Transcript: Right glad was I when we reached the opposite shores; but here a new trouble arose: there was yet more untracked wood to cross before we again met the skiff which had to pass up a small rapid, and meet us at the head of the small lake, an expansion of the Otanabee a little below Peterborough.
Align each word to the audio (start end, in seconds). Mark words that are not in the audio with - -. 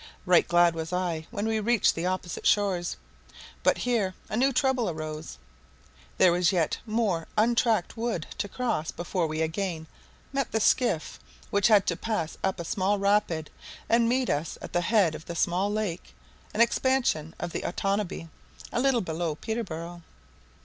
Right 0.25 0.47
glad 0.47 0.73
was 0.73 0.91
I 0.91 1.27
when 1.29 1.47
we 1.47 1.59
reached 1.59 1.93
the 1.93 2.07
opposite 2.07 2.47
shores; 2.47 2.97
but 3.61 3.77
here 3.77 4.15
a 4.29 4.35
new 4.35 4.51
trouble 4.51 4.89
arose: 4.89 5.37
there 6.17 6.31
was 6.31 6.51
yet 6.51 6.79
more 6.87 7.27
untracked 7.37 7.95
wood 7.95 8.25
to 8.39 8.49
cross 8.49 8.89
before 8.89 9.27
we 9.27 9.41
again 9.43 9.85
met 10.33 10.51
the 10.53 10.59
skiff 10.59 11.19
which 11.51 11.67
had 11.67 11.85
to 11.85 11.95
pass 11.95 12.35
up 12.43 12.59
a 12.59 12.65
small 12.65 12.97
rapid, 12.97 13.51
and 13.87 14.09
meet 14.09 14.31
us 14.31 14.57
at 14.59 14.73
the 14.73 14.81
head 14.81 15.13
of 15.13 15.25
the 15.27 15.35
small 15.35 15.71
lake, 15.71 16.15
an 16.51 16.61
expansion 16.61 17.35
of 17.39 17.51
the 17.51 17.61
Otanabee 17.63 18.27
a 18.71 18.79
little 18.81 19.01
below 19.01 19.35
Peterborough. 19.35 20.01